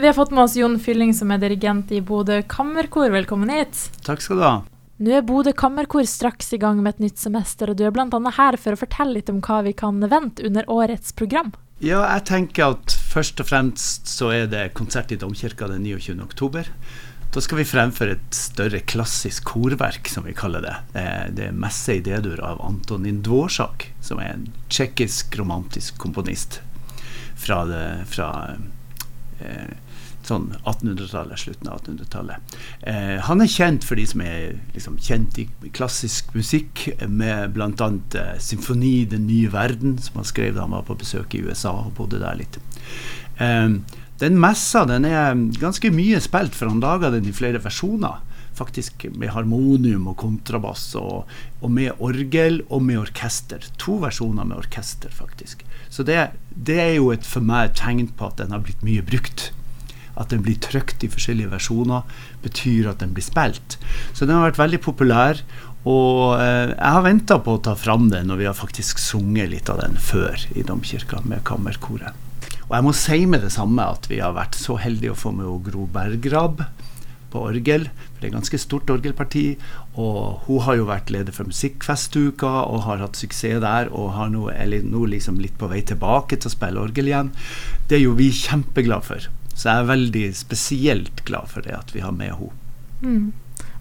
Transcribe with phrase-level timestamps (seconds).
[0.00, 3.10] Vi har fått med oss Jon Fylling, som er dirigent i Bodø Kammerkor.
[3.10, 3.80] Velkommen hit.
[4.06, 4.50] Takk skal du ha.
[5.02, 8.06] Nå er Bodø Kammerkor straks i gang med et nytt semester, og du er bl.a.
[8.36, 11.50] her for å fortelle litt om hva vi kan vente under årets program.
[11.82, 16.14] Ja, jeg tenker at først og fremst så er det konsert i Domkirka den 29.
[16.22, 16.70] oktober.
[17.34, 20.76] Da skal vi fremføre et større klassisk korverk, som vi kaller det.
[21.34, 26.60] Det er messe i D-dur av Antonin Dvorsak, som er en tsjekkisk romantisk komponist
[27.34, 27.84] fra, det,
[28.14, 28.30] fra
[29.42, 29.74] eh,
[30.28, 32.56] sånn 1800-tallet, slutten av 1800-tallet.
[32.80, 37.70] Eh, han er kjent for de som er liksom, kjent i klassisk musikk, med bl.a.
[38.18, 41.72] Eh, symfoni 'Den nye verden', som han skrev da han var på besøk i USA
[41.86, 42.60] og bodde der litt.
[43.38, 43.80] Eh,
[44.18, 48.24] den messa den er ganske mye spilt, for han laga den i flere versjoner.
[48.58, 51.28] Faktisk med harmonium og kontrabass, og,
[51.60, 53.62] og, med orgel og med orkester.
[53.78, 55.62] To versjoner med orkester, faktisk.
[55.88, 58.82] Så det, det er jo et for meg et tegn på at den har blitt
[58.82, 59.52] mye brukt.
[60.18, 62.06] At den blir trykt i forskjellige versjoner,
[62.42, 63.78] betyr at den blir spilt.
[64.12, 65.42] Så den har vært veldig populær.
[65.88, 69.52] Og eh, jeg har venta på å ta fram den, og vi har faktisk sunget
[69.52, 72.26] litt av den før i domkirka med kammerkoret.
[72.68, 75.32] Og jeg må si med det samme at vi har vært så heldige å få
[75.32, 76.66] med Gro Bergrab
[77.32, 77.86] på orgel.
[77.88, 79.46] For det er et ganske stort orgelparti.
[80.00, 83.88] Og hun har jo vært leder for Musikkfestuka og har hatt suksess der.
[83.92, 87.32] Og har nå, nå liksom litt på vei tilbake til å spille orgel igjen.
[87.88, 89.28] Det er jo vi kjempeglade for.
[89.58, 92.54] Så jeg er veldig spesielt glad for det at vi har med henne.
[93.02, 93.32] Mm.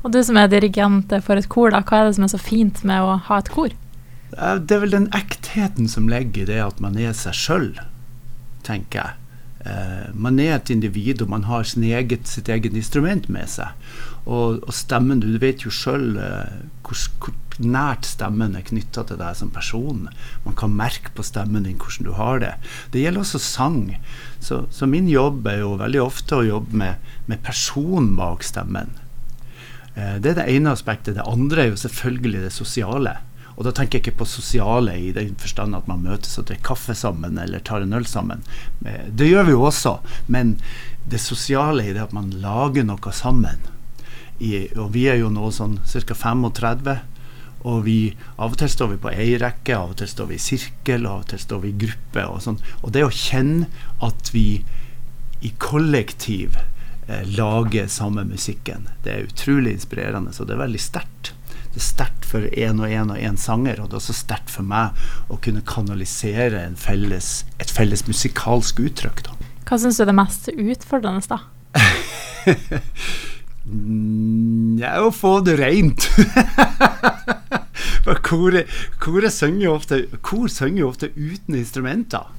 [0.06, 2.42] Og du som er dirigent for et kor, da, hva er det som er så
[2.42, 3.76] fint med å ha et kor?
[4.32, 7.70] Det er vel den ektheten som ligger i det at man er seg sjøl
[8.68, 9.16] tenker jeg.
[9.68, 13.74] Eh, man er et individ, og man har eget, sitt eget instrument med seg.
[14.26, 19.20] Og, og stemmen Du vet jo sjøl eh, hvor, hvor, nært stemmen er knytta til
[19.20, 20.08] deg som person.
[20.46, 22.54] Man kan merke på stemmen din hvordan du har det.
[22.94, 23.82] Det gjelder også sang.
[24.40, 28.94] Så, så min jobb er jo veldig ofte å jobbe med, med personen bak stemmen.
[29.98, 31.18] Eh, det er det ene aspektet.
[31.18, 33.18] Det andre er jo selvfølgelig det sosiale.
[33.58, 36.76] Og da tenker jeg ikke på sosiale i den forstand at man møtes og drikker
[36.76, 38.46] kaffe sammen eller tar en øl sammen.
[38.86, 39.98] Eh, det gjør vi jo også,
[40.30, 40.60] men
[41.10, 43.66] det sosiale i det at man lager noe sammen.
[44.38, 46.14] I, og vi er jo nå sånn ca.
[46.14, 47.00] 35.
[47.66, 48.00] Og vi,
[48.38, 51.08] av og til står vi på ei rekke, av og til står vi i sirkel,
[51.10, 52.26] av og til står vi i gruppe.
[52.26, 52.60] Og, sånn.
[52.84, 53.70] og det å kjenne
[54.06, 54.48] at vi
[55.46, 60.34] i kollektiv eh, lager samme musikken, det er utrolig inspirerende.
[60.34, 61.34] Så det er veldig sterkt
[61.78, 64.50] det er sterkt for én og én og én sanger, og det er også sterkt
[64.50, 64.98] for meg
[65.30, 69.22] å kunne kanalisere felles, et felles musikalsk uttrykk.
[69.28, 69.36] Da.
[69.70, 71.44] Hva syns du er det mest utfordrende, da?
[73.68, 76.06] Ja, å få det rent.
[78.28, 78.72] Koret,
[79.04, 82.34] koret synger ofte, kor synger jo ofte uten instrumenter.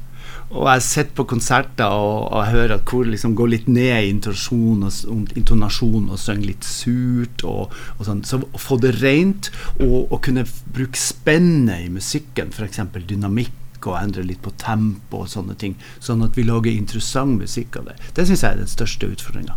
[0.48, 4.08] Og jeg sitter på konserter og, og hører at koret liksom går litt ned i
[4.08, 7.44] intonasjon og, intonasjon og synger litt surt.
[7.44, 8.24] Og, og sånn.
[8.24, 9.50] Så å få det rent
[9.84, 12.80] og og kunne bruke spennet i musikken, f.eks.
[13.08, 17.78] dynamikk og endre litt på tempo og sånne ting, sånn at vi lager interessant musikk
[17.78, 17.98] av det.
[18.16, 19.54] Det syns jeg er den største utfordringa.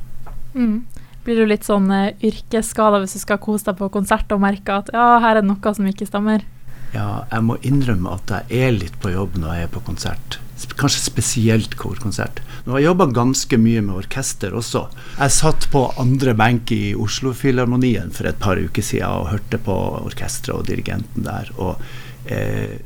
[0.53, 0.83] Mm.
[1.25, 4.81] Blir du litt sånn uh, yrkesskada hvis du skal kose deg på konsert og merke
[4.81, 6.45] at ja, her er det noe som ikke stemmer?
[6.91, 10.41] Ja, jeg må innrømme at jeg er litt på jobb når jeg er på konsert
[10.77, 12.41] kanskje spesielt korkonsert.
[12.65, 14.85] Nå har jeg jobba ganske mye med orkester også.
[15.17, 19.77] Jeg satt på andre benk i Oslo-filharmonien for et par uker siden og hørte på
[20.01, 21.51] orkesteret og dirigenten der.
[21.57, 21.81] Og
[22.29, 22.77] eh,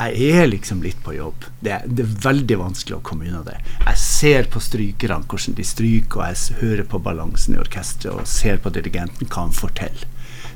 [0.00, 1.46] jeg er liksom litt på jobb.
[1.60, 3.58] Det det er, veldig vanskelig å komme unna det.
[3.84, 8.28] Jeg ser på strykerne hvordan de stryker, og jeg hører på balansen i orkesteret og
[8.28, 10.08] ser på dirigenten hva han forteller.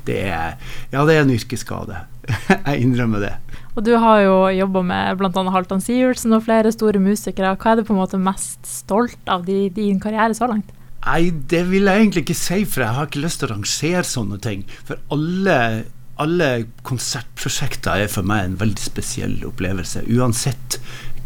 [0.05, 0.59] Det er,
[0.91, 2.03] ja, det er en yrkesskade.
[2.51, 3.33] jeg innrømmer det.
[3.75, 5.43] Og du har jo jobba med bl.a.
[5.51, 7.55] Halvdan Sivertsen og flere store musikere.
[7.57, 10.69] Hva er du på en måte mest stolt av i din karriere så langt?
[11.05, 14.05] Nei, det vil jeg egentlig ikke si, for jeg har ikke lyst til å rangere
[14.09, 14.63] sånne ting.
[14.87, 15.57] For alle,
[16.21, 16.49] alle
[16.87, 20.05] konsertprosjekter er for meg en veldig spesiell opplevelse.
[20.15, 20.79] Uansett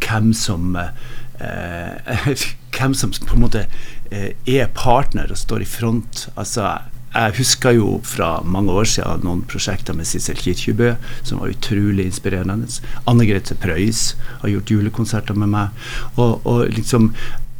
[0.03, 1.95] hvem som eh,
[2.75, 3.65] hvem som på en måte
[4.11, 6.27] eh, er partner og står i front.
[6.35, 6.77] Altså,
[7.09, 10.93] jeg husker jo fra mange år siden noen prosjekter med Sissel Kirkjebø
[11.25, 12.69] som var utrolig inspirerende.
[13.09, 14.13] Anne Grete Preus
[14.43, 15.85] har gjort julekonserter med meg.
[16.17, 17.13] Og, og liksom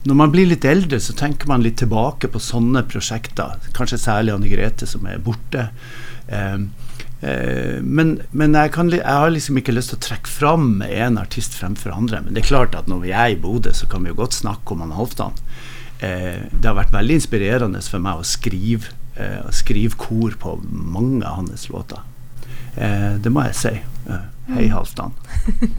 [0.08, 3.58] når man blir litt eldre, så tenker man litt tilbake på sånne prosjekter.
[3.76, 5.66] Kanskje særlig Anne Grete, som er borte.
[6.32, 6.62] Eh,
[7.20, 11.58] men, men jeg, kan, jeg, har liksom ikke lyst til å trekke fram en artist
[11.60, 12.22] fremfor andre.
[12.24, 14.38] Men det er klart at når vi er i Bodø, så kan vi jo godt
[14.38, 15.36] snakke om han Halvdan.
[16.00, 21.26] Eh, det har vært veldig inspirerende for meg å skrive eh, skrive kor på mange
[21.28, 22.00] av hans låter.
[22.76, 23.74] Eh, det må jeg si.
[24.10, 24.76] Eh, hei, mm.
[24.76, 25.16] Halvdan.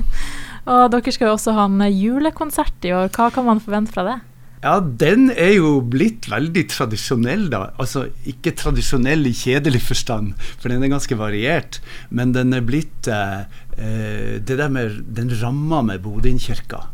[0.70, 3.08] og dere skal jo også ha en julekonsert i år.
[3.14, 4.18] Hva kan man forvente fra det?
[4.60, 7.62] Ja, den er jo blitt veldig tradisjonell, da.
[7.80, 11.80] Altså ikke tradisjonell i kjedelig forstand, for den er ganske variert.
[12.12, 13.48] Men den er blitt eh,
[13.80, 16.84] eh Det der med den ramma med Bodø-kirka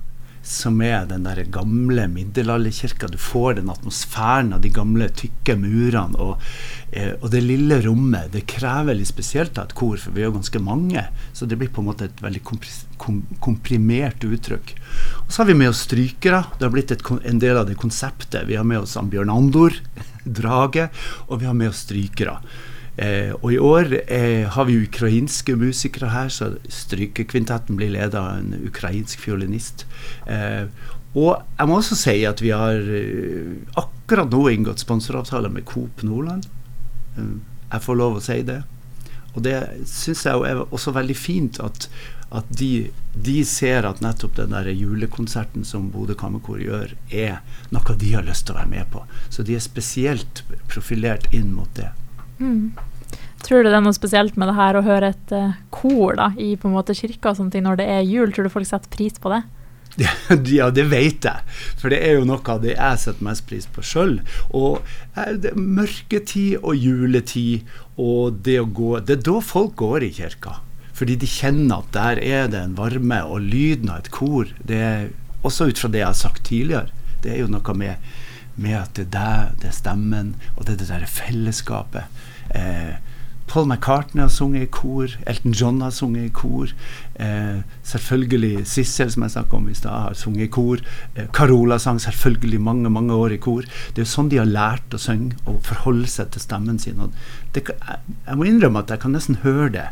[0.46, 3.08] som er den der gamle middelalderkirka.
[3.10, 6.14] Du får den atmosfæren av de gamle, tykke murene.
[6.22, 6.42] Og,
[6.92, 8.30] eh, og, det lille rommet.
[8.32, 11.02] Det krever litt spesielt av et kor, for vi er jo ganske mange.
[11.34, 12.44] Så det blir på en måte et veldig
[13.42, 14.74] komprimert uttrykk.
[15.26, 16.44] Og så har vi med oss strykere.
[16.58, 18.46] Det har blitt et, en del av det konseptet.
[18.46, 19.74] Vi har med oss Bjørn Andor,
[20.40, 20.88] drage,
[21.26, 22.38] og vi har med oss strykere.
[22.96, 28.38] Eh, og i år eh, har vi ukrainske musikere her, så strykekvintetten blir ledet av
[28.38, 29.84] en ukrainsk fiolinist.
[30.30, 30.64] Eh,
[31.16, 36.02] og jeg må også si at vi har eh, akkurat nå inngått sponsoravtale med Coop
[36.06, 36.48] Nordland.
[37.16, 37.36] Eh,
[37.72, 38.62] jeg får lov å si det.
[39.36, 39.58] Og det
[39.90, 41.90] syns jeg er også veldig fint at,
[42.34, 47.38] at de, de, ser at nettopp den der julekonserten som Bodø Kammerkor gjør, er
[47.74, 49.04] noe de har lyst til å være med på.
[49.30, 51.92] Så de er spesielt profilert inn mot det.
[52.40, 52.74] Mm.
[53.46, 56.32] Tror du det er noe spesielt med det her å høre et uh, kor da,
[56.34, 58.32] i på en måte kirka og sånne ting når det er jul?
[58.34, 59.44] Tror du folk setter pris på det?
[60.56, 61.56] Ja, det vet jeg.
[61.78, 64.18] For det er jo noe av det jeg setter mest pris på sjøl.
[64.50, 64.82] Og
[65.16, 70.12] det det, mørketid og juletid og det å gå Det er da folk går i
[70.18, 70.58] kirka.
[70.96, 74.82] Fordi de kjenner at der er det en varme, og lyden av et kor det
[74.82, 75.08] er
[75.46, 76.88] Også ut fra det jeg har sagt tidligere.
[77.22, 78.00] Det er jo noe med,
[78.58, 82.08] med at det er deg, det er stemmen, og det er det der fellesskapet.
[82.50, 82.96] Eh,
[83.46, 85.12] Paul McCartney har sunget i kor.
[85.26, 86.72] Elton John har sunget i kor.
[87.14, 90.82] Eh, selvfølgelig Sissel, som jeg snakka om i stad, har sunget i kor.
[91.14, 93.62] Eh, Carola sang selvfølgelig mange mange år i kor.
[93.62, 96.98] Det er jo sånn de har lært å synge og forholde seg til stemmen sin.
[97.54, 99.86] Det, jeg, jeg, må innrømme at jeg kan nesten høre det.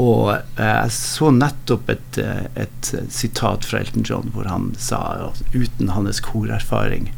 [0.00, 5.30] Og eh, jeg så nettopp et, eh, et, sitat fra Elton John hvor han sa
[5.30, 7.12] at uten hans korerfaring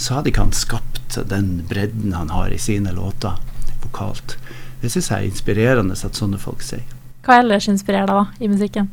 [0.00, 3.36] så hadde ikke han skapt den bredden han har i sine låter
[3.82, 4.36] vokalt.
[4.80, 6.86] Det syns jeg er inspirerende at sånne folk sier.
[7.26, 8.88] Hva ellers inspirerer deg da i musikken?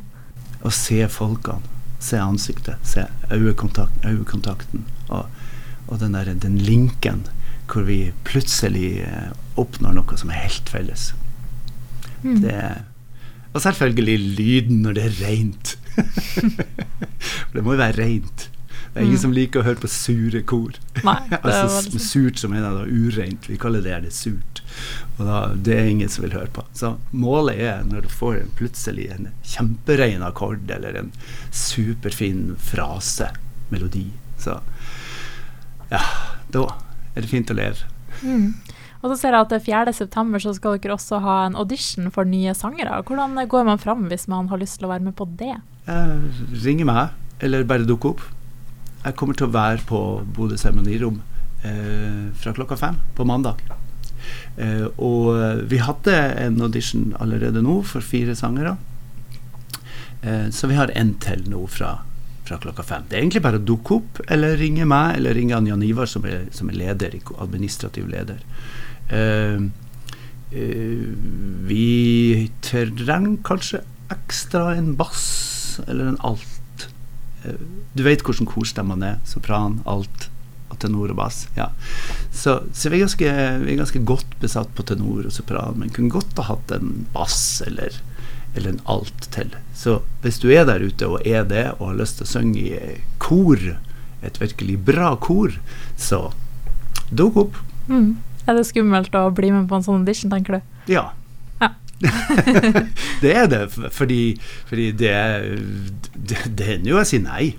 [0.60, 1.76] Å se folkene.
[2.02, 2.76] Se ansiktet.
[2.86, 4.84] Se øyekontakten.
[5.08, 5.24] Og,
[5.88, 7.24] og den, der, den linken
[7.68, 11.10] hvor vi plutselig eh, oppnår noe som er helt felles.
[12.22, 12.40] Mm.
[12.44, 12.60] Det,
[13.54, 15.74] og selvfølgelig lyden når det er rent.
[17.54, 18.48] det må jo være rent.
[18.88, 19.22] Det er ingen mm.
[19.22, 20.76] som liker å høre på sure kor.
[21.06, 23.48] Nei, altså, surt som er da ureint.
[23.50, 24.62] Vi kaller det det surt.
[25.18, 26.64] Og da, Det er ingen som vil høre på.
[26.76, 31.12] Så målet er når du får en, plutselig en kjemperein akkord eller en
[31.52, 33.30] superfin frase,
[33.72, 34.08] melodi.
[34.40, 34.56] Så
[35.92, 36.02] ja,
[36.54, 36.64] da
[37.14, 37.88] er det fint å leve.
[38.22, 38.54] Mm.
[38.98, 42.54] Og så ser jeg at 4.9 så skal dere også ha en audition for nye
[42.56, 42.98] sangere.
[43.06, 45.54] Hvordan går man fram hvis man har lyst til å være med på det?
[45.86, 48.24] Eh, ringe meg, eller bare dukke opp.
[49.04, 50.02] Jeg kommer til å være på
[50.34, 51.20] Bodø seremonirom
[51.62, 53.62] eh, fra klokka fem på mandag.
[54.58, 55.30] Eh, og
[55.70, 58.74] vi hadde en audition allerede nå for fire sangere.
[60.22, 62.00] Eh, så vi har en til nå fra,
[62.48, 63.06] fra, klokka fem.
[63.08, 66.26] Det er egentlig bare å dukke opp eller ringe meg eller ringe Jan Ivar, som
[66.28, 68.40] er, som er leder, administrativ leder.
[69.12, 69.68] Uh,
[70.52, 71.06] uh,
[71.68, 75.26] vi trenger kanskje ekstra en bass
[75.86, 76.54] eller en alt
[77.46, 77.54] Uh,
[77.94, 79.18] du vet hvordan korstemmene er.
[79.22, 80.24] Sopran, alt,
[80.82, 81.46] tenor og bass.
[81.56, 81.70] Ja.
[82.34, 83.32] Så, så vi, er ganske,
[83.64, 87.06] vi, er ganske, godt besatt på tenor og sopran, men kunne godt ha hatt en
[87.14, 87.98] bass eller,
[88.54, 89.52] eller en alt til.
[89.76, 92.64] Så hvis du er der ute og er det, og har lyst til å synge
[92.64, 93.60] i kor,
[94.24, 95.54] et virkelig bra kor,
[95.96, 96.28] så
[97.10, 97.60] dukk opp.
[97.88, 98.16] Mm.
[98.48, 100.92] Er det skummelt å bli med på en sånn audition, tenker du?
[100.94, 101.10] Ja.
[103.22, 103.64] det er det,
[103.94, 104.38] fordi,
[104.68, 105.14] fordi det,
[106.14, 107.50] det, det hender jo å si nei.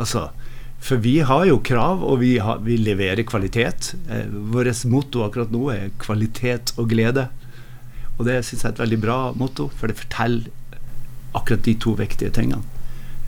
[0.00, 0.30] Altså,
[0.82, 3.92] for vi har jo krav, og vi, har, vi leverer kvalitet.
[4.10, 7.28] Eh, Vårt motto akkurat nå er 'kvalitet og glede'.
[8.22, 10.46] Og det syns jeg er et veldig bra motto, for det forteller
[11.34, 12.62] akkurat de to viktige tingene.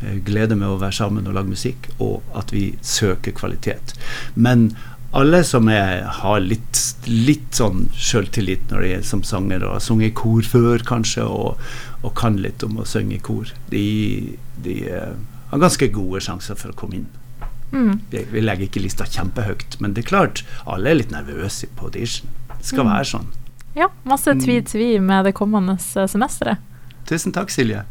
[0.04, 3.96] Eh, glede med å være sammen og lage musikk, og at vi søker kvalitet.
[4.38, 4.68] Men
[5.14, 6.78] alle som er, har litt,
[7.10, 11.26] litt sånn sjøltillit når de er som sanger og har sunget i kor før, kanskje,
[11.26, 11.60] og,
[12.02, 13.84] og, kan litt om å synge i kor, de,
[14.62, 15.12] de uh,
[15.52, 17.06] har ganske gode sjanser for å komme inn.
[17.74, 17.94] Mm.
[18.10, 21.90] Vi, vi, legger ikke lista kjempehøyt, men det er klart, alle er litt nervøse på
[21.90, 22.30] audition.
[22.58, 22.92] Det skal mm.
[22.92, 23.32] være sånn.
[23.74, 26.58] Ja, masse tvi-tvi med det kommende semesteret.
[27.08, 27.82] Tusen takk, Silje.